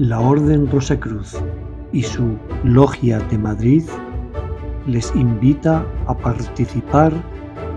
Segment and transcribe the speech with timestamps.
[0.00, 1.36] La Orden Rosacruz
[1.92, 3.84] y su Logia de Madrid
[4.86, 7.12] les invita a participar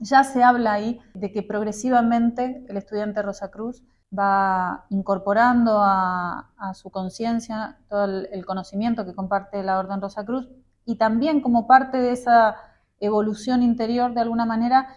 [0.00, 3.82] ya se habla ahí de que progresivamente el estudiante Rosa Cruz
[4.16, 10.48] va incorporando a, su conciencia todo el, conocimiento que comparte la Orden Rosa Cruz
[10.84, 12.56] y también como parte de esa
[13.00, 14.88] evolución interior, de alguna manera,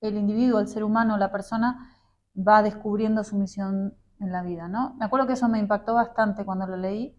[0.00, 1.94] el individuo, el ser humano, la persona,
[2.36, 4.94] va descubriendo su misión en la vida, ¿no?
[4.98, 7.16] Me acuerdo que eso me impactó bastante cuando lo leí.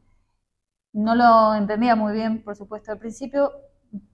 [0.94, 3.52] No lo entendía muy bien, por supuesto, al principio,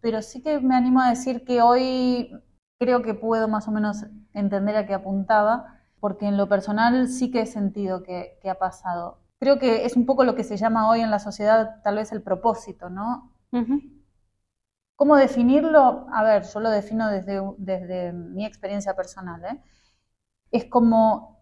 [0.01, 2.31] pero sí que me animo a decir que hoy
[2.79, 7.31] creo que puedo más o menos entender a qué apuntaba, porque en lo personal sí
[7.31, 9.19] que he sentido que, ha pasado.
[9.39, 12.11] Creo que es un poco lo que se llama hoy en la sociedad tal vez
[12.11, 13.31] el propósito, ¿no?
[14.95, 16.07] ¿Cómo definirlo?
[16.11, 19.43] A ver, yo lo defino desde, desde mi experiencia personal.
[19.43, 19.61] ¿eh?
[20.51, 21.34] Es como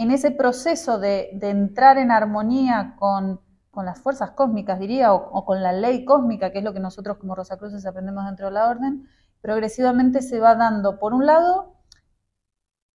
[0.00, 3.40] en ese proceso de, entrar en armonía con,
[3.84, 7.34] las fuerzas cósmicas, diría, o, con la ley cósmica, que es lo que nosotros como
[7.34, 9.08] Rosacruces aprendemos dentro de la orden,
[9.42, 11.74] progresivamente se va dando, por un lado,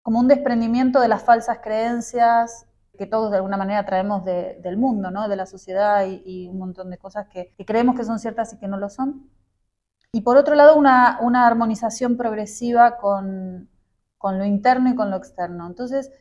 [0.01, 2.67] como un desprendimiento de las falsas creencias
[2.97, 5.27] que todos de alguna manera traemos del mundo, ¿no?
[5.27, 8.67] de la sociedad y, un montón de cosas que, creemos que son ciertas y que
[8.67, 9.29] no lo son.
[10.11, 13.69] Y por otro lado, una, armonización progresiva con,
[14.17, 15.67] con, lo interno y con lo externo.
[15.67, 16.11] Entonces,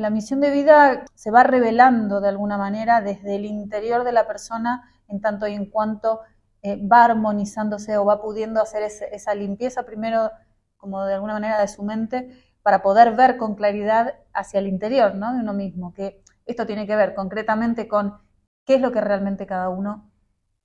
[0.00, 4.26] la misión de vida se va revelando de alguna manera desde el interior de la
[4.26, 6.20] persona en tanto y en cuanto
[6.62, 10.30] eh, va armonizándose o va pudiendo hacer esa limpieza primero
[10.76, 15.14] como de alguna manera de su mente para poder ver con claridad hacia el interior
[15.14, 15.32] ¿no?
[15.32, 18.18] de uno mismo, que esto tiene que ver concretamente con
[18.64, 20.10] qué es lo que realmente cada uno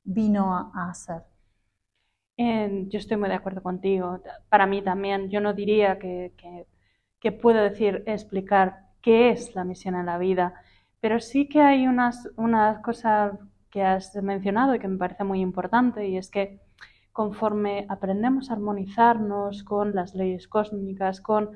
[0.04, 1.24] vino a, hacer.
[2.38, 4.20] yo estoy muy de acuerdo contigo.
[4.50, 6.32] Para mí también, yo no diría que,
[7.42, 10.56] puedo decir, explicar qué es la misión en la vida.
[11.00, 13.38] Pero sí que hay unas, una cosa
[13.70, 16.60] que has mencionado y que me parece muy importante y es que
[17.12, 21.52] conforme aprendemos a armonizarnos con las leyes cósmicas, con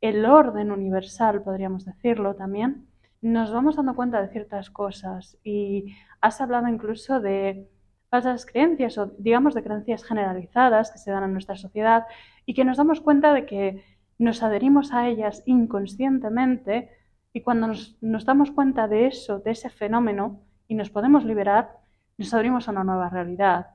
[0.00, 2.86] el orden universal, podríamos decirlo también,
[3.20, 7.68] nos vamos dando cuenta de ciertas cosas y has hablado incluso de
[8.10, 12.04] falsas creencias o digamos de creencias generalizadas que se dan en nuestra sociedad
[12.44, 16.90] y que nos damos cuenta de que nos adherimos a ellas inconscientemente
[17.32, 21.78] y cuando nos, damos cuenta de eso, de ese fenómeno, y nos podemos liberar,
[22.16, 23.66] nos abrimos a una nueva realidad.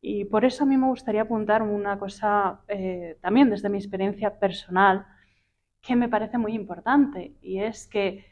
[0.00, 4.38] Y por eso a mí me gustaría apuntar una cosa eh, también desde mi experiencia
[4.38, 5.06] personal
[5.80, 8.24] que me parece muy importante y es que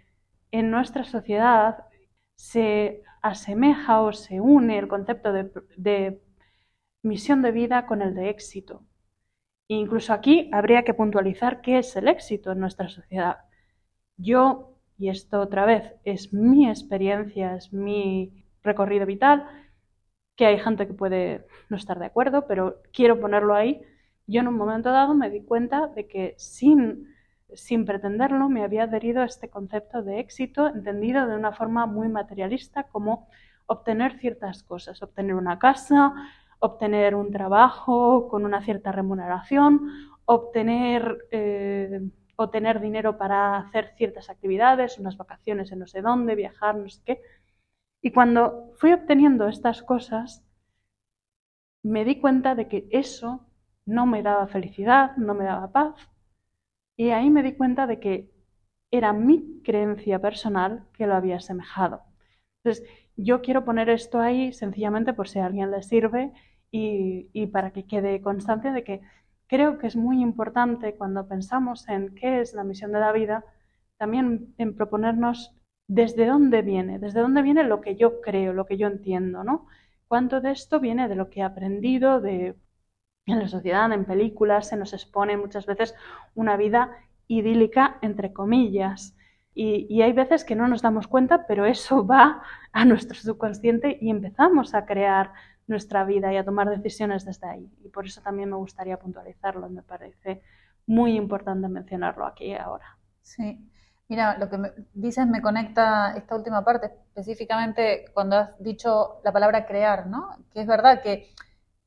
[0.53, 1.85] en nuestra sociedad
[2.37, 6.23] se asemeja o se une el concepto de
[7.03, 8.85] misión de vida con el de éxito.
[9.73, 13.37] Incluso aquí habría que puntualizar qué es el éxito en nuestra sociedad.
[14.17, 19.47] Yo, y esto otra vez es mi experiencia, es mi recorrido vital,
[20.35, 23.81] que hay gente que puede no estar de acuerdo, pero quiero ponerlo ahí.
[24.27, 27.07] Yo en un momento dado me di cuenta de que sin,
[27.55, 32.09] sin pretenderlo me había adherido a este concepto de éxito entendido de una forma muy
[32.09, 33.29] materialista como
[33.67, 36.13] obtener ciertas cosas, obtener una casa,
[36.61, 39.81] obtener un trabajo con una cierta remuneración,
[40.27, 42.01] obtener, eh,
[42.81, 47.21] dinero para hacer ciertas actividades, unas vacaciones en no sé dónde, viajar, no sé qué.
[48.01, 50.43] Y cuando fui obteniendo estas cosas,
[51.83, 53.47] me di cuenta de que eso
[53.85, 55.95] no me daba felicidad, no me daba paz.
[56.97, 58.31] Y ahí me di cuenta de que
[58.91, 62.03] era mi creencia personal que lo había asemejado.
[62.63, 66.33] Entonces, yo quiero poner esto ahí sencillamente por si a alguien le sirve
[66.71, 69.01] y, para que quede constancia de que
[69.47, 73.45] creo que es muy importante cuando pensamos en qué es la misión de la vida,
[73.99, 75.55] también en proponernos
[75.89, 79.67] desde dónde viene, desde dónde viene lo que yo creo, lo que yo entiendo, ¿no?
[80.07, 82.57] Cuánto de esto viene de lo que he aprendido de
[83.27, 85.95] en la sociedad, en películas, se nos expone muchas veces
[86.35, 86.91] una vida
[87.29, 89.17] idílica, entre comillas.
[89.55, 94.11] Y, hay veces que no nos damos cuenta, pero eso va a nuestro subconsciente y
[94.11, 95.33] empezamos a crear
[95.71, 97.73] nuestra vida y a tomar decisiones desde ahí.
[97.83, 100.43] Y por eso también me gustaría puntualizarlo, me parece
[100.87, 102.99] muy importante mencionarlo aquí y ahora.
[103.23, 103.71] Sí,
[104.09, 109.33] mira, lo que me dices me conecta esta última parte, específicamente cuando has dicho la
[109.33, 110.37] palabra crear, ¿no?
[110.53, 111.31] Que es verdad que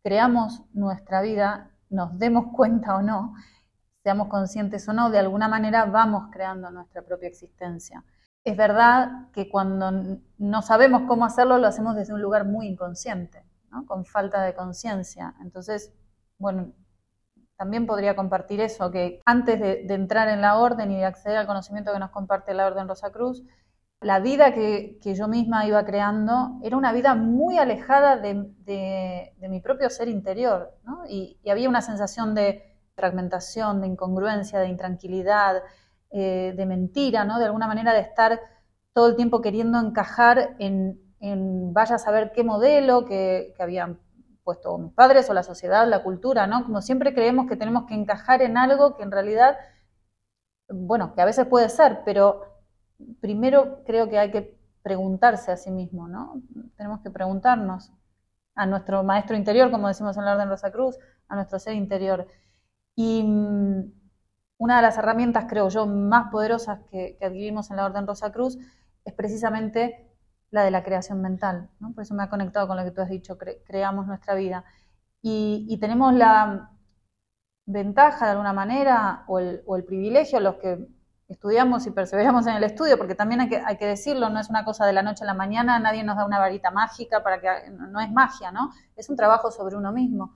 [0.02, 3.36] creamos nuestra vida, nos demos cuenta o no,
[4.02, 8.04] seamos conscientes o no, de alguna manera vamos creando nuestra propia existencia.
[8.44, 13.44] Es verdad que cuando no sabemos cómo hacerlo, lo hacemos desde un lugar muy inconsciente,
[13.88, 15.36] con falta de conciencia.
[15.42, 15.94] Entonces,
[16.38, 16.74] bueno,
[17.58, 21.48] también podría compartir eso, que antes de, entrar en la orden y de acceder al
[21.48, 23.44] conocimiento que nos comparte la Orden Rosa Cruz,
[24.02, 29.90] la vida que, yo misma iba creando era una vida muy alejada de, mi propio
[29.90, 30.74] ser interior,
[31.08, 35.64] y había una sensación de fragmentación, de incongruencia, de intranquilidad,
[36.12, 37.40] eh, de mentira, ¿no?
[37.40, 38.40] De alguna manera de estar
[38.94, 41.00] todo el tiempo queriendo encajar en,
[41.72, 44.00] vaya a saber qué modelo que, habían
[44.44, 46.66] puesto mis padres o la sociedad, la cultura, ¿no?
[46.66, 49.58] Como siempre creemos que tenemos que encajar en algo que en realidad,
[50.70, 52.42] bueno, que a veces puede ser, pero
[53.22, 56.42] primero creo que hay que preguntarse a sí mismo, ¿no?
[56.76, 57.94] Tenemos que preguntarnos
[58.56, 60.98] a nuestro maestro interior, como decimos en la Orden Rosa Cruz,
[61.30, 62.28] a nuestro ser interior.
[62.96, 63.92] Y mm,
[64.58, 68.58] una de las herramientas, creo yo, más poderosas que, adquirimos en la Orden Rosa Cruz
[69.06, 70.13] es precisamente
[70.54, 71.70] la de la creación mental.
[71.96, 74.64] Por eso me ha conectado con lo que tú has dicho, creamos nuestra vida.
[75.22, 76.72] Y, tenemos la
[77.66, 80.88] ventaja, de alguna manera, o el, privilegio, los que
[81.28, 84.50] estudiamos y perseveramos en el estudio, porque también hay que, hay que, decirlo, no es
[84.50, 87.42] una cosa de la noche a la mañana, nadie nos da una varita mágica para
[87.42, 88.72] que no es magia, ¿no?
[88.96, 90.36] Es un trabajo sobre uno mismo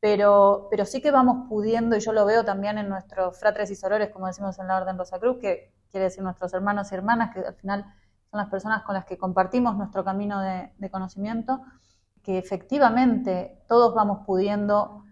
[0.00, 3.74] pero, pero sí que vamos pudiendo, y yo lo veo también en nuestros fratres y
[3.74, 7.34] sorores, como decimos en la Orden Rosa Cruz, que quiere decir nuestros hermanos y hermanas,
[7.34, 7.84] que al final
[8.30, 11.62] son las personas con las que compartimos nuestro camino de, conocimiento,
[12.22, 15.04] que efectivamente todos vamos pudiendo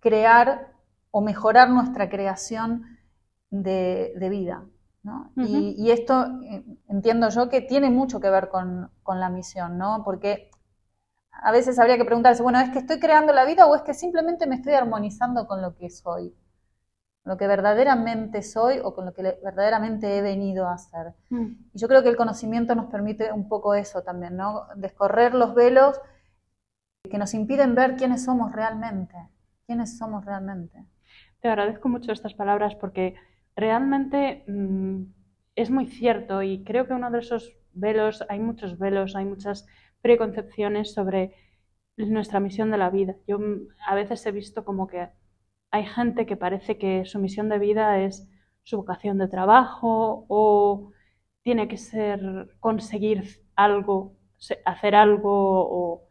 [0.00, 0.72] crear
[1.10, 2.98] o mejorar nuestra creación
[3.50, 4.64] de, vida.
[5.36, 10.02] y, esto eh, entiendo yo que tiene mucho que ver con, con la misión, ¿no?
[10.04, 10.50] porque
[11.30, 13.92] a veces habría que preguntarse, bueno, ¿es que estoy creando la vida o es que
[13.92, 16.34] simplemente me estoy armonizando con lo que soy?
[17.24, 21.14] Con lo que verdaderamente soy o con lo que verdaderamente he venido a hacer.
[21.30, 21.46] Mm.
[21.72, 24.66] Y yo creo que el conocimiento nos permite un poco eso también, ¿no?
[24.76, 26.00] Descorrer los velos
[27.10, 29.16] que nos impiden ver quiénes somos realmente.
[29.66, 30.84] ¿Quiénes somos realmente?
[31.40, 33.14] Te agradezco mucho estas palabras porque
[33.56, 35.02] realmente mm,
[35.56, 39.66] es muy cierto y creo que uno de esos velos, hay muchos velos, hay muchas
[40.00, 41.34] preconcepciones sobre
[41.96, 43.16] nuestra misión de la vida.
[43.26, 43.38] Yo
[43.86, 45.08] a veces he visto como que
[45.74, 48.28] hay gente que parece que su misión de vida es
[48.62, 50.92] su vocación de trabajo o
[51.42, 52.20] tiene que ser
[52.60, 54.16] conseguir algo,
[54.64, 56.08] hacer algo o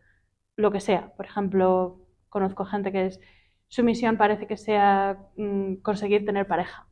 [0.57, 1.13] lo que sea.
[1.15, 3.21] Por ejemplo, conozco gente que es,
[3.69, 6.89] su misión parece que sea mm, conseguir tener pareja,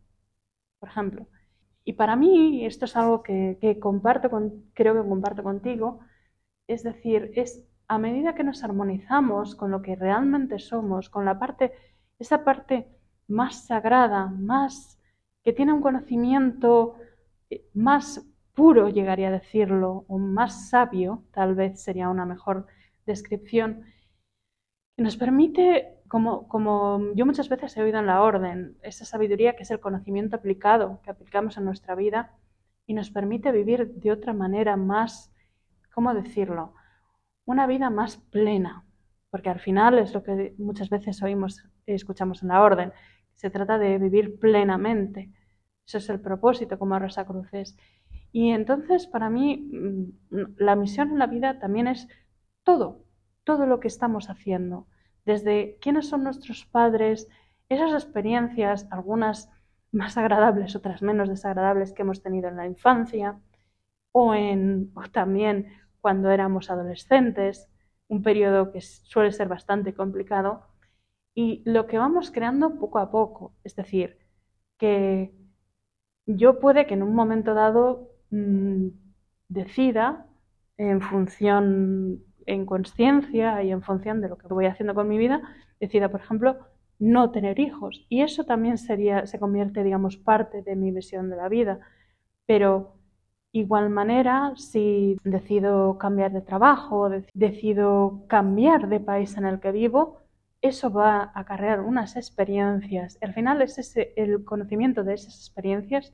[0.79, 1.27] por ejemplo.
[1.83, 5.99] Y para mí esto es algo que, comparto con, creo que comparto contigo,
[6.67, 11.37] es decir, es a medida que nos armonizamos con lo que realmente somos, con la
[11.37, 11.73] parte,
[12.21, 12.87] esa parte
[13.27, 14.99] más sagrada, más
[15.43, 16.95] que tiene un conocimiento
[17.49, 22.67] eh, más puro, llegaría a decirlo, o más sabio, tal vez sería una mejor
[23.05, 23.83] descripción,
[24.97, 29.63] nos permite, como, como yo muchas veces he oído en la orden, esa sabiduría que
[29.63, 32.33] es el conocimiento aplicado, que aplicamos en nuestra vida,
[32.85, 35.31] y nos permite vivir de otra manera más
[35.93, 36.73] ¿cómo decirlo?
[37.45, 38.85] Una vida más plena,
[39.31, 42.93] porque al final es lo que muchas veces oímos y escuchamos en la orden,
[43.33, 45.31] se trata de vivir plenamente.
[45.87, 47.77] Eso es el propósito como Rosa Cruces.
[48.31, 52.07] Y entonces para mí mm, la misión en la vida también es
[52.63, 53.05] todo,
[53.43, 54.87] todo lo que estamos haciendo,
[55.25, 57.27] desde quiénes son nuestros padres,
[57.69, 59.49] esas experiencias, algunas
[59.91, 63.39] más agradables, otras menos desagradables que hemos tenido en la infancia,
[64.11, 65.67] o, en, o también
[66.01, 67.70] cuando éramos adolescentes,
[68.11, 70.51] un periodo que suele ser bastante complicado,
[71.33, 73.55] y lo que vamos creando poco a poco.
[73.63, 74.17] Es decir,
[74.77, 75.33] que
[76.25, 78.87] yo puede que en un momento dado mm,
[79.47, 80.27] decida
[80.77, 85.41] en función, en conciencia y en función de lo que voy haciendo con mi vida,
[85.79, 86.57] decida, por ejemplo,
[86.99, 88.05] no tener hijos.
[88.09, 91.79] Y eso también sería, se convierte, digamos, parte de mi visión de la vida.
[92.45, 93.00] Pero
[93.51, 100.21] igual manera, si decido cambiar de trabajo, decido cambiar de país en el que vivo,
[100.61, 103.17] eso va a acarrear unas experiencias.
[103.21, 106.13] Al final es ese, el conocimiento de esas experiencias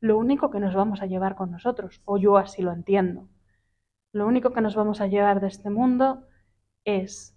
[0.00, 3.28] lo único que nos vamos a llevar con nosotros, o yo así lo entiendo.
[4.12, 6.26] Lo único que nos vamos a llevar de este mundo
[6.84, 7.36] es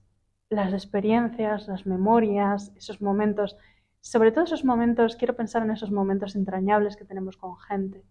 [0.50, 3.58] las experiencias, las memorias, esos momentos,
[4.02, 8.04] sobre todo esos momentos, quiero pensar en esos momentos entrañables que tenemos con gente.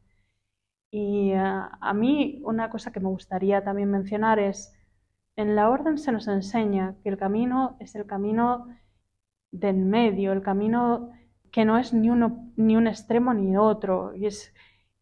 [0.90, 4.74] Y eh, a mí una cosa que me gustaría también mencionar es,
[5.36, 8.66] en la orden se nos enseña que el camino es el camino
[9.50, 11.10] del medio, el camino
[11.52, 14.14] que no es ni, uno, ni un extremo ni otro.
[14.14, 14.52] Y es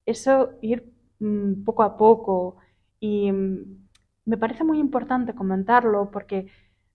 [0.05, 2.57] eso ir mm, poco a poco.
[3.01, 3.87] Y mm,
[4.27, 6.49] me parece muy importante comentarlo porque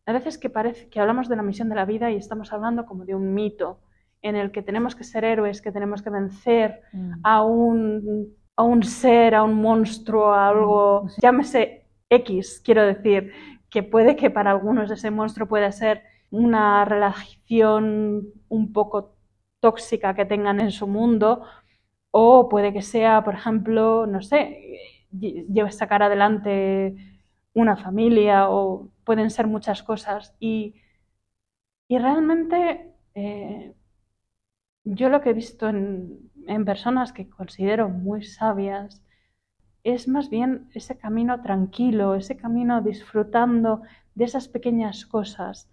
[0.06, 2.86] a veces que parece que hablamos de la misión de la vida y estamos hablando
[2.86, 3.80] como de un mito
[4.22, 7.14] en el que tenemos que ser héroes, que tenemos que vencer mm.
[7.24, 13.32] a, un, a un ser, a un monstruo, a algo, llámese X, quiero decir,
[13.72, 19.16] que puede que para algunos ese monstruo pueda ser una relación un poco
[19.60, 21.44] tóxica que tengan en su mundo,
[22.12, 24.38] o puede que sea, por ejemplo, no sé,
[25.12, 26.96] lleve sacar adelante
[27.54, 30.36] una familia, o pueden ser muchas cosas.
[30.40, 30.76] Y,
[31.88, 33.74] y realmente eh,
[34.84, 36.32] yo lo que he visto en,
[36.66, 39.04] personas que considero muy sabias
[39.84, 43.82] es más bien ese camino tranquilo, ese camino disfrutando
[44.16, 45.70] de esas pequeñas cosas.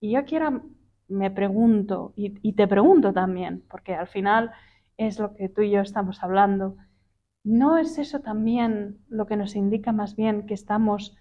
[0.00, 0.62] Y yo quiero
[1.10, 4.52] me pregunto, y, te pregunto también, porque al final
[4.96, 6.76] es lo que tú y yo estamos hablando,
[7.42, 11.16] ¿no es eso también lo que nos indica más bien que estamos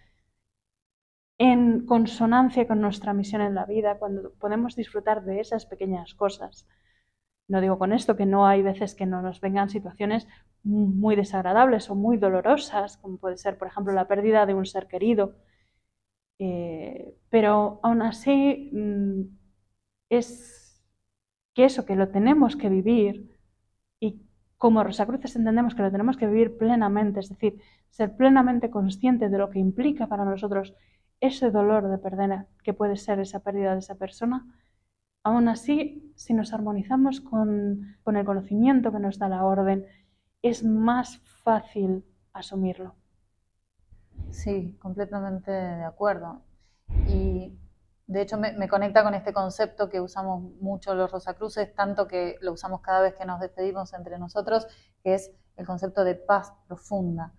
[1.39, 6.67] en consonancia con nuestra misión en la vida cuando podemos disfrutar de esas pequeñas cosas?
[7.49, 10.27] No digo con esto que no hay veces que no nos vengan situaciones
[10.63, 14.87] muy desagradables o muy dolorosas, como puede ser, por ejemplo, la pérdida de un ser
[14.87, 15.35] querido.
[16.39, 19.21] Eh, pero aún así mm,
[20.09, 20.83] es
[21.53, 23.37] que eso, que lo tenemos que vivir
[23.99, 24.21] y
[24.57, 29.37] como Rosacruces entendemos que lo tenemos que vivir plenamente, es decir, ser plenamente consciente de
[29.37, 30.73] lo que implica para nosotros
[31.19, 34.45] ese dolor de perder, que puede ser esa pérdida de esa persona,
[35.29, 39.85] aún así, si nos armonizamos con, con el conocimiento que nos da la orden,
[40.41, 42.95] es más fácil asumirlo.
[44.31, 46.41] Sí, completamente de acuerdo.
[47.07, 47.57] Y
[48.09, 52.53] de hecho, me, conecta con este concepto que usamos mucho los Rosacruces, tanto que lo
[52.53, 54.65] usamos cada vez que nos despedimos entre nosotros,
[55.03, 57.33] que es el concepto de paz profunda,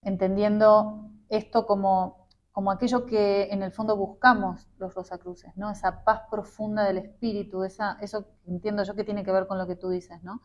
[0.00, 2.21] entendiendo esto como,
[2.52, 5.70] como aquello que en el fondo buscamos los Rosacruces, ¿no?
[5.70, 9.66] Esa paz profunda del espíritu, esa, eso entiendo yo que tiene que ver con lo
[9.66, 10.42] que tú dices, ¿no?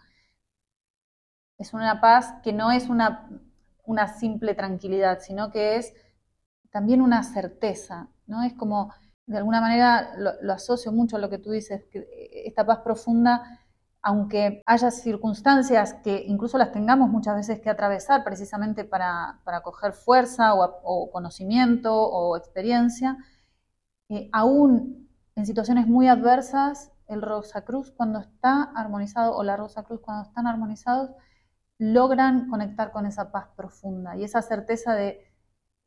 [1.58, 3.30] Es una paz que no es una,
[3.84, 5.94] una simple tranquilidad, sino que es
[6.72, 8.44] también una certeza, ¿no?
[8.44, 8.94] Es como
[9.26, 12.08] de alguna manera lo, asocio mucho a lo que tú dices, que
[12.46, 13.60] esta paz profunda,
[14.08, 20.54] aunque haya circunstancias que incluso las tengamos muchas veces que atravesar precisamente para, coger fuerza
[20.54, 23.18] o, conocimiento o experiencia,
[24.08, 29.84] eh, aún en situaciones muy adversas, el Rosa Cruz cuando está armonizado o la Rosa
[29.84, 31.12] Cruz cuando están armonizados,
[31.78, 35.20] logran conectar con esa paz profunda y esa certeza de,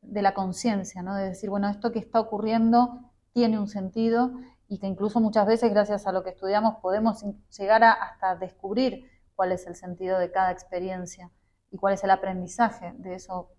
[0.03, 1.15] de la conciencia, ¿no?
[1.15, 4.31] de decir, bueno, esto que está ocurriendo tiene un sentido
[4.71, 7.25] y que incluso muchas veces gracias a lo que estudiamos podemos
[7.57, 11.29] llegar a hasta descubrir cuál es el sentido de cada experiencia
[11.71, 12.93] y cuál es el aprendizaje.
[12.99, 13.49] De eso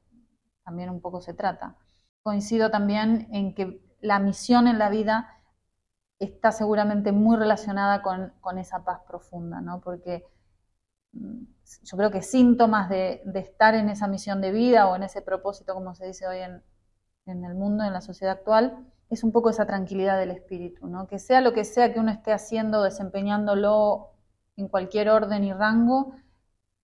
[0.65, 1.77] también un poco se trata.
[2.23, 5.37] Coincido también en que la misión en la vida
[6.19, 9.83] está seguramente muy relacionada con, esa paz profunda, ¿no?
[9.83, 10.25] porque
[11.13, 11.43] mm,
[11.83, 15.75] yo creo que síntomas de, estar en esa misión de vida o en ese propósito,
[15.75, 16.63] como se dice hoy en,
[17.27, 21.07] en el mundo, en la sociedad actual, es un poco esa tranquilidad del espíritu, ¿no?
[21.07, 24.09] Que sea lo que sea que uno esté haciendo, desempeñándolo
[24.57, 26.15] en cualquier orden y rango,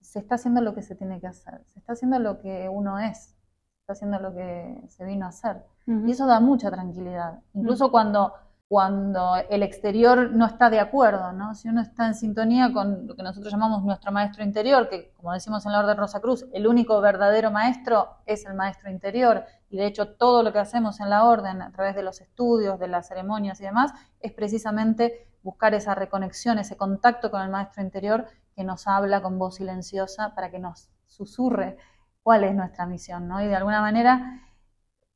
[0.00, 2.98] se está haciendo lo que se tiene que hacer, se está haciendo lo que uno
[2.98, 5.64] es, se está haciendo lo que se vino a hacer.
[5.86, 7.40] Y eso da mucha tranquilidad.
[7.54, 8.34] Incluso cuando
[8.68, 11.54] cuando el exterior no está de acuerdo, ¿no?
[11.54, 15.32] Si uno está en sintonía con lo que nosotros llamamos nuestro maestro interior, que como
[15.32, 19.78] decimos en la Orden Rosa Cruz, el único verdadero maestro es el maestro interior, y
[19.78, 22.88] de hecho todo lo que hacemos en la Orden, a través de los estudios, de
[22.88, 28.26] las ceremonias y demás, es precisamente buscar esa reconexión, ese contacto con el maestro interior
[28.54, 31.78] que nos habla con voz silenciosa para que nos susurre
[32.22, 33.42] cuál es nuestra misión, ¿no?
[33.42, 34.42] Y de alguna manera,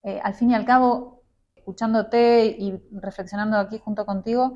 [0.03, 1.22] eh, al fin y al cabo,
[1.63, 4.55] escuchándote y reflexionando aquí junto contigo,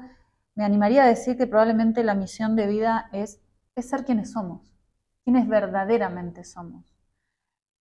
[0.57, 3.41] me animaría a decir que probablemente la misión de vida es,
[3.77, 4.75] ser quienes somos,
[5.23, 6.97] quienes verdaderamente somos.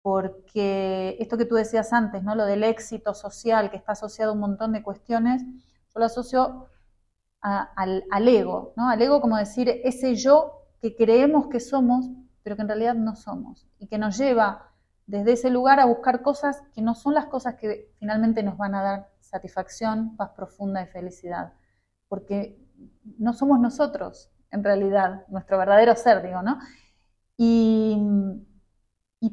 [0.02, 2.36] Porque esto que tú decías antes, ¿no?
[2.36, 6.68] lo del éxito social que está asociado a un montón de cuestiones, yo lo asocio
[7.42, 8.90] al, al, ego, ¿no?
[8.90, 12.10] al ego como decir ese yo que creemos que somos,
[12.42, 14.73] pero que en realidad no somos, y que nos lleva
[15.06, 18.76] desde ese lugar a buscar cosas que no son las cosas que finalmente nos van
[18.76, 21.54] a dar satisfacción, paz profunda y felicidad.
[22.08, 22.60] Porque
[23.18, 26.60] no somos nosotros, en realidad, nuestro verdadero ser, digo, ¿no?
[27.38, 27.98] Y,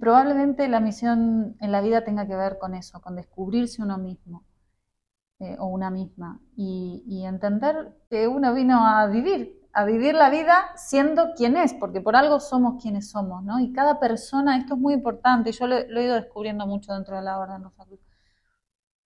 [0.01, 4.47] probablemente la misión en la vida tenga que ver con eso, con descubrirse uno mismo
[5.41, 10.31] eh, o una misma y, y entender que uno vino a vivir a vivir la
[10.31, 13.61] vida siendo quien es, porque por algo somos quienes somos, ¿no?
[13.61, 17.23] Y cada persona, esto es muy importante, yo lo, he ido descubriendo mucho dentro de
[17.23, 18.01] la Orden Rosa Cruz.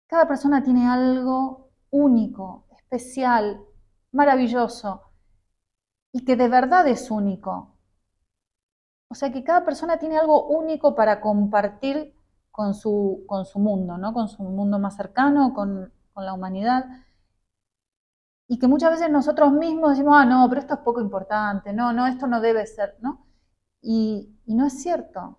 [0.06, 3.60] Cada persona tiene algo único, especial,
[4.12, 5.02] maravilloso,
[6.12, 7.76] y que de verdad es único.
[9.08, 12.14] O sea que cada persona tiene algo único para compartir
[12.50, 14.12] con su, con su mundo, ¿no?
[14.12, 16.84] Con su mundo más cercano, con, con la humanidad
[18.52, 21.90] y que muchas veces nosotros mismos decimos, ah, no, pero esto es poco importante, no,
[21.94, 23.24] no, esto no debe ser, ¿no?
[23.80, 25.38] Y, no es cierto,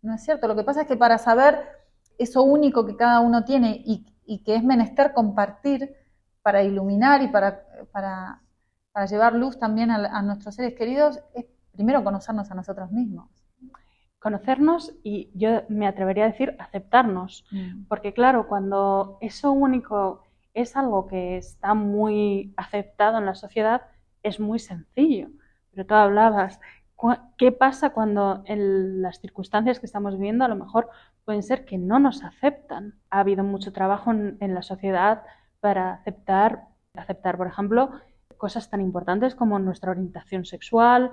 [0.00, 0.48] no es cierto.
[0.48, 1.68] Lo que pasa es que para saber
[2.16, 5.96] eso único que cada uno tiene y, que es menester compartir
[6.40, 8.40] para iluminar y para, para,
[9.06, 13.28] llevar luz también a, nuestros seres queridos, es primero conocernos a nosotros mismos
[14.18, 17.84] conocernos y yo me atrevería a decir aceptarnos, mm.
[17.84, 20.25] porque claro, cuando eso único
[20.56, 23.82] es algo que está muy aceptado en la sociedad,
[24.22, 25.28] es muy sencillo.
[25.70, 26.58] Pero tú hablabas,
[27.36, 30.88] ¿qué pasa cuando en las circunstancias que estamos viviendo a lo mejor
[31.26, 32.94] pueden ser que no nos aceptan?
[33.10, 35.24] Ha habido mucho trabajo en, la sociedad
[35.60, 37.90] para aceptar, aceptar, por ejemplo,
[38.38, 41.12] cosas tan importantes como nuestra orientación sexual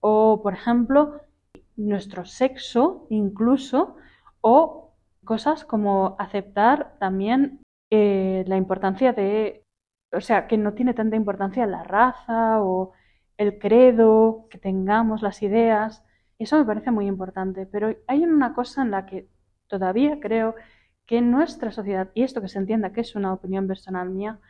[0.00, 1.22] o, por ejemplo,
[1.76, 3.96] nuestro sexo incluso,
[4.42, 4.92] o
[5.24, 7.63] cosas como aceptar también
[7.96, 9.64] eh, la importancia de,
[10.12, 12.92] o sea, que no tiene tanta importancia la raza o
[13.36, 16.04] el credo, que tengamos las ideas,
[16.38, 19.28] eso me parece muy importante, pero hay una cosa en la que
[19.68, 20.54] todavía creo
[21.06, 24.40] que en nuestra sociedad, y esto que se entienda que es una opinión personal mía,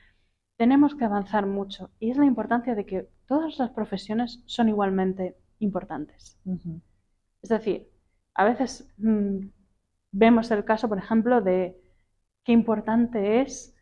[0.57, 5.37] tenemos que avanzar mucho, y es la importancia de que todas las profesiones son igualmente
[5.59, 6.39] importantes.
[7.43, 7.91] Es decir,
[8.35, 9.49] a veces mm,
[10.13, 11.84] vemos el caso, por ejemplo, de
[12.45, 13.75] qué importante es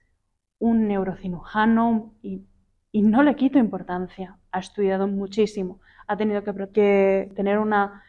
[0.59, 2.47] un neurocirujano y,
[2.95, 4.39] no le quito importancia.
[4.53, 8.03] Ha estudiado muchísimo, ha tenido que, tener una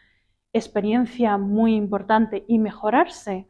[0.52, 3.48] experiencia muy importante y mejorarse.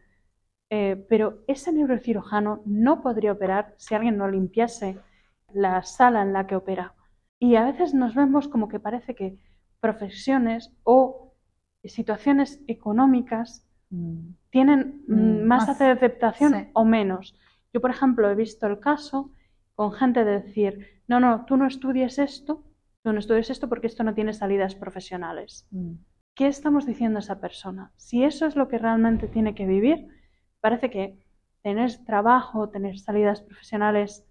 [0.71, 4.99] Eh, pero ese neurocirujano no podría operar si alguien no limpiase
[5.53, 6.95] la sala en la que opera.
[7.38, 9.38] Y a veces nos vemos como que parece que
[9.81, 11.35] profesiones o
[11.85, 13.67] situaciones económicas
[14.51, 17.39] tienen mm, mm, más, aceptación o menos.
[17.73, 19.33] Yo, por ejemplo, he visto el caso
[19.75, 22.63] con gente de decir, no, no, tú no estudies esto,
[23.03, 25.67] tú no estudies esto porque esto no tiene salidas profesionales.
[25.71, 25.95] Mm.
[26.35, 27.93] ¿Qué estamos diciendo a esa persona?
[27.97, 30.09] Si eso es lo que realmente tiene que vivir,
[30.61, 31.25] parece que
[31.63, 34.27] tener trabajo, tener salidas profesionales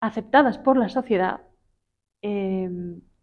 [0.00, 1.42] aceptadas por la sociedad
[2.22, 2.70] eh,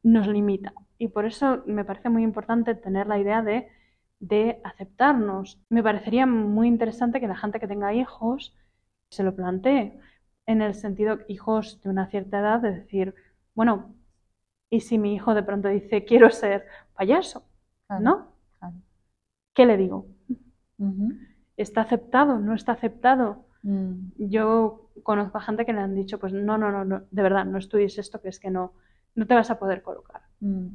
[0.04, 0.74] nos limita.
[0.98, 3.68] Y por eso me parece muy importante tener la idea de
[4.19, 5.62] de aceptarnos.
[5.69, 8.56] Me parecería muy interesante que la gente que tenga hijos
[9.10, 9.99] se lo plantee,
[10.47, 13.15] en el sentido, hijos de una cierta edad, de decir,
[13.56, 13.95] bueno,
[14.69, 17.43] ¿y si mi hijo de pronto dice, quiero ser payaso?
[17.99, 18.32] ¿No?
[19.54, 20.08] ¿Qué le digo?
[21.58, 22.39] ¿Está aceptado?
[22.39, 23.45] ¿No está aceptado?
[23.63, 24.12] Mm.
[24.17, 27.58] Yo conozco a gente que le han dicho, pues no, no, no, de verdad, no
[27.58, 28.73] estudies esto, que es que no,
[29.15, 30.23] no te vas a poder colocar.
[30.41, 30.67] Mm.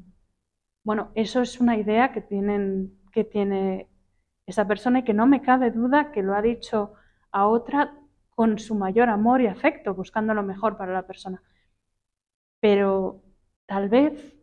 [0.82, 3.88] Bueno, eso es una idea que tienen que tiene
[4.46, 6.94] esa persona y que no me cabe duda que lo ha dicho
[7.32, 7.94] a otra
[8.30, 11.42] con su mayor amor y afecto, buscando lo mejor para la persona.
[12.60, 13.22] Pero
[13.66, 14.36] tal vez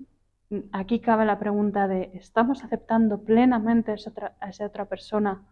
[0.71, 5.45] aquí cabe la pregunta de, ¿estamos aceptando plenamente a esa otra, persona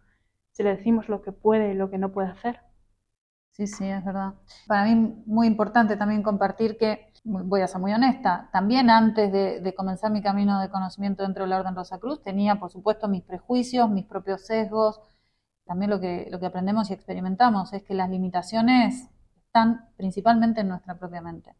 [0.52, 2.60] si le decimos lo que puede y lo que no puede hacer?
[3.56, 4.34] Sí, sí, es verdad.
[4.66, 9.74] Para mí muy importante también compartir que, voy a ser muy honesta, también antes de,
[9.74, 13.22] comenzar mi camino de conocimiento dentro de la Orden Rosa Cruz, tenía, por supuesto, mis
[13.22, 15.00] prejuicios, mis propios sesgos.
[15.64, 19.08] También lo que, lo que aprendemos y experimentamos es que las limitaciones
[19.46, 21.54] están principalmente en nuestra propia mente.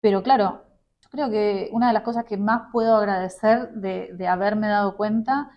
[0.00, 0.64] Pero claro,
[1.02, 4.96] yo creo que una de las cosas que más puedo agradecer de, de haberme dado
[4.96, 5.50] cuenta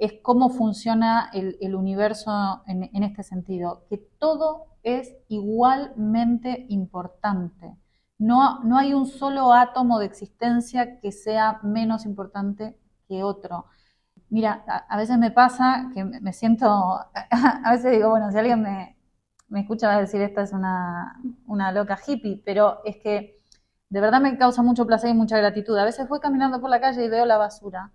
[0.00, 7.76] es cómo funciona el, universo en, este sentido, que todo es igualmente importante.
[8.18, 13.66] No, no hay un solo átomo de existencia que sea menos importante que otro.
[14.30, 16.66] Mira, a, veces me pasa que me siento,
[17.30, 18.96] a veces digo, bueno, si alguien me,
[19.60, 23.38] escucha va a decir, esta es una, una loca hippie, pero es que
[23.90, 25.76] de verdad me causa mucho placer y mucha gratitud.
[25.76, 27.92] A veces voy caminando por la calle y veo la basura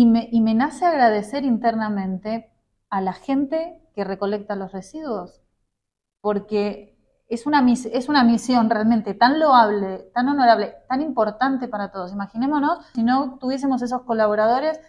[0.00, 2.52] y me, nace agradecer internamente
[2.88, 5.42] a la gente que recolecta los residuos,
[6.20, 6.96] porque
[7.28, 12.12] es una, es una misión realmente tan loable, tan honorable, tan importante para todos.
[12.12, 14.80] Imaginémonos si no tuviésemos esos colaboradores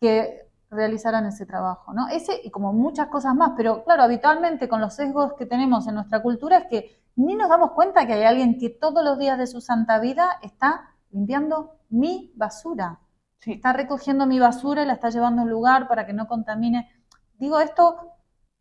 [0.00, 2.08] que realizaran ese trabajo, ¿no?
[2.08, 5.96] Ese y como muchas cosas más, pero claro, habitualmente con los sesgos que tenemos en
[5.96, 9.36] nuestra cultura es que ni nos damos cuenta que hay alguien que todos los días
[9.36, 13.00] de su santa vida está limpiando mi basura.
[13.46, 16.90] Está recogiendo mi basura y la está llevando a un lugar para que no contamine.
[17.38, 18.16] Digo esto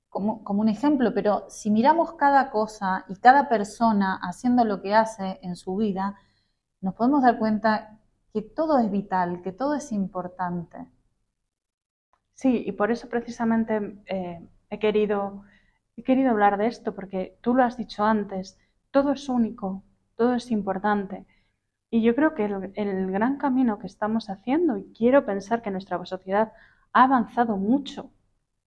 [0.09, 5.39] como, un ejemplo, pero si miramos cada cosa y cada persona haciendo lo que hace
[5.41, 6.17] en su vida,
[6.81, 7.99] nos podemos dar cuenta
[8.31, 10.87] que todo es vital, que todo es importante.
[12.33, 15.43] Sí, y por eso precisamente eh, he, querido,
[15.97, 18.57] he querido hablar de esto, porque tú lo has dicho antes,
[18.91, 19.83] todo es único,
[20.15, 21.25] todo es importante.
[21.95, 26.03] Y yo creo que el, gran camino que estamos haciendo, y quiero pensar que nuestra
[26.05, 26.51] sociedad
[26.91, 28.11] ha avanzado mucho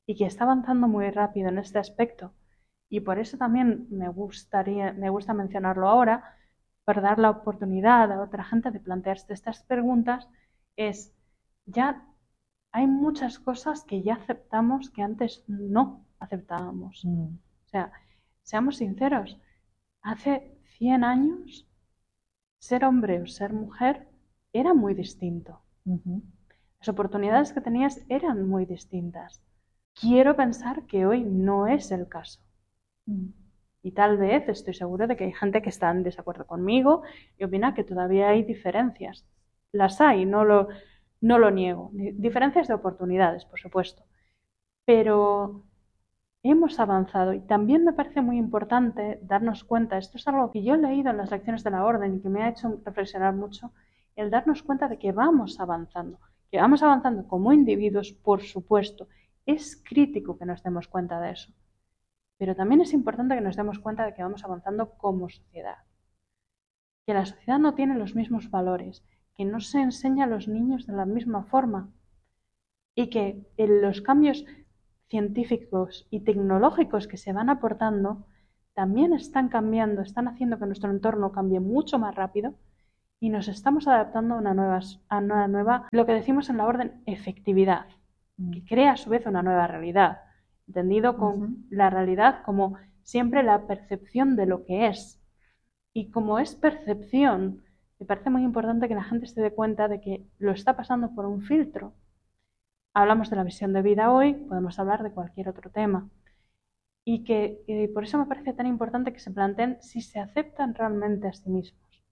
[0.07, 2.33] y que está avanzando muy rápido en este aspecto,
[2.89, 6.39] y por eso también me gustaría, me gusta mencionarlo ahora,
[6.85, 10.27] para dar la oportunidad a otra gente de plantearse estas preguntas,
[10.77, 11.15] es
[11.67, 12.07] ya
[12.73, 17.05] hay muchas cosas que ya aceptamos que antes no aceptábamos.
[17.05, 17.35] Mm.
[17.67, 17.93] O sea,
[18.43, 19.39] seamos sinceros,
[20.01, 21.68] hace 100 años
[22.59, 24.09] ser hombre o ser mujer
[24.53, 25.63] era muy distinto.
[26.81, 29.43] Las oportunidades que tenías eran muy distintas.
[29.95, 32.41] Quiero pensar que hoy no es el caso.
[33.07, 33.29] Mm.
[33.83, 37.03] Y tal vez estoy seguro de que hay gente que está en desacuerdo conmigo
[37.39, 39.27] y opina que todavía hay diferencias.
[39.73, 40.69] Las hay, no lo,
[41.21, 41.91] no lo niego.
[41.93, 44.03] Diferencias de oportunidades, por supuesto.
[44.85, 45.65] Pero
[46.43, 50.75] hemos avanzado y también me parece muy importante darnos cuenta, esto es algo que yo
[50.75, 53.73] he leído en las lecciones de la orden y que me ha hecho reflexionar mucho,
[54.17, 56.19] el darnos cuenta de que vamos avanzando,
[56.51, 59.09] que vamos avanzando como individuos, por supuesto,
[59.47, 61.53] es crítico que nos demos cuenta de eso,
[62.37, 65.79] pero también es importante que nos demos cuenta de que vamos avanzando como sociedad,
[67.07, 69.03] que la sociedad no tiene los mismos valores,
[69.35, 71.91] que no se enseña a los niños de la misma forma
[72.95, 74.45] y que en los cambios
[75.09, 78.27] científicos y tecnológicos que se van aportando
[78.75, 82.55] también están cambiando, están haciendo que nuestro entorno cambie mucho más rápido
[83.19, 86.67] y nos estamos adaptando a una nueva, a una nueva lo que decimos en la
[86.67, 87.87] orden, efectividad,
[88.37, 88.51] mm.
[88.53, 90.21] que crea a su vez una nueva realidad,
[90.69, 95.21] entendido con la realidad como siempre la percepción de lo que es.
[95.93, 97.65] Y como es percepción,
[97.99, 101.15] me parece muy importante que la gente se dé cuenta de que lo está pasando
[101.15, 101.95] por un filtro
[102.99, 106.11] hablamos de la visión de vida hoy, podemos hablar de cualquier otro tema.
[107.05, 111.29] Y que por eso me parece tan importante que se planteen si se aceptan realmente
[111.29, 112.03] a sí mismos.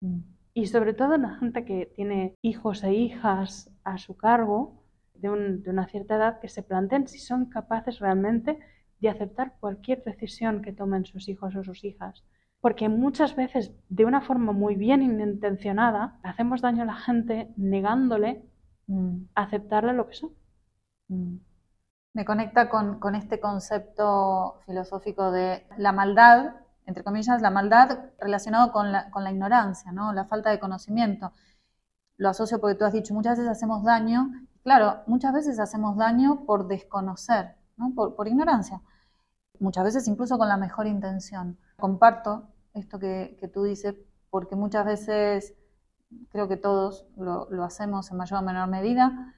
[0.00, 0.20] Mm.
[0.54, 4.82] Y sobre todo la gente que tiene hijos e hijas a su cargo
[5.14, 5.28] de,
[5.58, 8.58] de una cierta edad, que se planteen si son capaces realmente
[8.98, 12.24] de aceptar cualquier decisión que tomen sus hijos o sus hijas.
[12.60, 18.42] Porque muchas veces, de una forma muy bien intencionada, hacemos daño a la gente negándole
[18.92, 19.28] Mm.
[19.34, 20.30] aceptarle lo que son.
[21.08, 21.36] Mm.
[22.14, 28.92] Me conecta con, este concepto filosófico de la maldad, entre comillas, la maldad relacionado con
[28.92, 30.12] la, con la ignorancia, ¿no?
[30.12, 31.32] la falta de conocimiento.
[32.18, 34.30] Lo asocio porque tú has dicho, muchas veces hacemos daño,
[34.62, 37.94] claro, muchas veces hacemos daño por desconocer, ¿no?
[37.94, 38.82] por, por ignorancia,
[39.58, 41.58] muchas veces incluso con la mejor intención.
[41.78, 43.94] Comparto esto que, que tú dices,
[44.28, 45.54] porque muchas veces
[46.30, 49.34] creo que todos lo, hacemos en mayor o menor medida,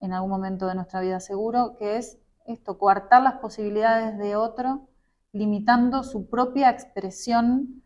[0.00, 4.88] en algún momento de nuestra vida seguro, que es esto, coartar las posibilidades de otro,
[5.32, 7.82] limitando su propia expresión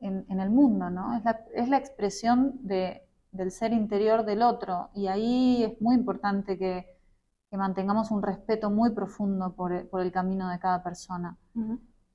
[0.00, 1.16] en, el mundo, ¿no?
[1.16, 5.94] Es la, es la expresión de, del ser interior del otro, y ahí es muy
[5.94, 6.86] importante que,
[7.50, 11.36] que mantengamos un respeto muy profundo por por el camino de cada persona,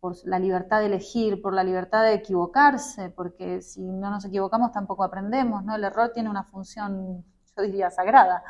[0.05, 4.71] por la libertad de elegir, por la libertad de equivocarse, porque si no nos equivocamos
[4.71, 5.75] tampoco aprendemos, ¿no?
[5.75, 7.25] El error tiene una función,
[7.57, 8.43] yo diría, sagrada.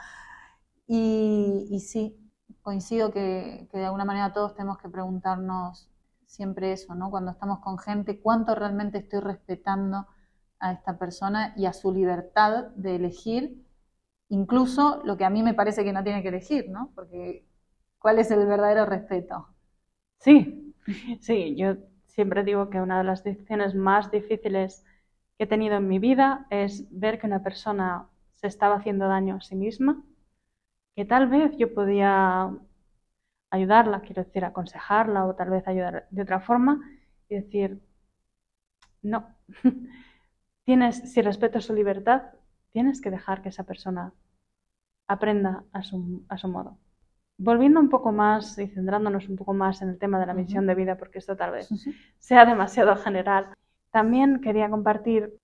[0.85, 2.19] Y, sí,
[2.61, 5.89] coincido que, que, de alguna manera todos tenemos que preguntarnos
[6.25, 7.09] siempre eso, ¿no?
[7.09, 10.07] Cuando estamos con gente, ¿cuánto realmente estoy respetando
[10.59, 13.65] a esta persona y a su libertad de elegir,
[14.27, 16.91] incluso lo que a mí me parece que no tiene que elegir, ¿no?
[16.95, 17.47] Porque
[17.97, 19.47] ¿cuál es el verdadero respeto?
[20.19, 20.64] Sí,
[21.21, 21.75] Sí, yo
[22.07, 24.83] siempre digo que una de las decisiones más difíciles
[25.37, 29.35] que he tenido en mi vida es ver que una persona se estaba haciendo daño
[29.35, 30.03] a sí misma,
[30.95, 32.51] que tal vez yo podía
[33.51, 36.81] ayudarla, quiero decir, aconsejarla o tal vez ayudar de otra forma
[37.29, 37.81] y decir,
[39.01, 39.27] no,
[40.65, 42.23] tienes, si respeto su libertad,
[42.71, 44.13] tienes que dejar que esa persona
[45.07, 46.77] aprenda a su, a su modo
[47.37, 50.67] volviendo un poco más y centrándonos un poco más en el tema de la misión
[50.67, 51.69] de vida, porque esto tal vez
[52.17, 53.53] sea demasiado general,
[53.91, 55.37] también quería compartir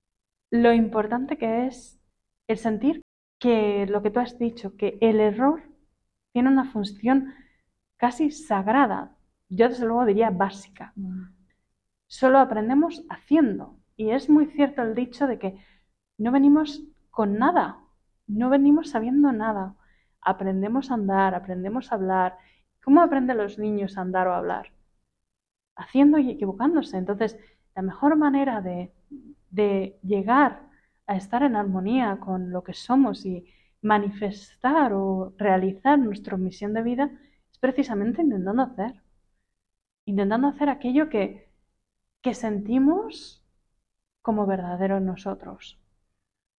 [0.49, 1.99] lo importante que es
[2.47, 3.01] el sentir
[3.39, 5.63] que lo que tú has dicho, que el error
[6.31, 7.33] tiene una función
[7.97, 9.15] casi sagrada,
[9.49, 10.93] yo desde luego diría básica.
[12.07, 13.77] Solo aprendemos haciendo.
[13.95, 15.57] Y es muy cierto el dicho de que
[16.17, 17.79] no venimos con nada,
[18.27, 19.75] no venimos sabiendo nada
[20.21, 22.37] aprendemos a andar, aprendemos a hablar.
[22.83, 24.71] ¿Cómo aprenden los niños a andar o a hablar?
[25.75, 26.97] Haciendo y equivocándose.
[26.97, 27.37] Entonces,
[27.75, 28.91] la mejor manera de,
[29.49, 30.69] de llegar
[31.07, 33.45] a estar en armonía con lo que somos y
[33.81, 37.11] manifestar o realizar nuestra misión de vida
[37.51, 39.01] es precisamente intentando hacer.
[40.05, 41.49] Intentando hacer aquello que,
[42.21, 43.43] que sentimos
[44.21, 45.79] como verdadero en nosotros.